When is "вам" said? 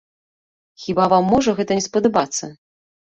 1.13-1.29